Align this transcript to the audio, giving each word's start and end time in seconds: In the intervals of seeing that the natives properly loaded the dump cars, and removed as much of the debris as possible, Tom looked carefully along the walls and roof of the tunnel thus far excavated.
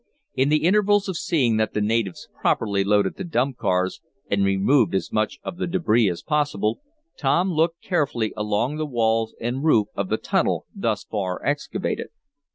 In 0.33 0.49
the 0.49 0.63
intervals 0.63 1.07
of 1.07 1.15
seeing 1.15 1.57
that 1.57 1.75
the 1.75 1.79
natives 1.79 2.27
properly 2.41 2.83
loaded 2.83 3.17
the 3.17 3.23
dump 3.23 3.57
cars, 3.57 4.01
and 4.31 4.43
removed 4.43 4.95
as 4.95 5.11
much 5.11 5.37
of 5.43 5.57
the 5.57 5.67
debris 5.67 6.09
as 6.09 6.23
possible, 6.23 6.81
Tom 7.19 7.51
looked 7.51 7.83
carefully 7.83 8.33
along 8.35 8.77
the 8.77 8.87
walls 8.87 9.35
and 9.39 9.63
roof 9.63 9.89
of 9.95 10.09
the 10.09 10.17
tunnel 10.17 10.65
thus 10.73 11.03
far 11.03 11.39
excavated. 11.45 12.07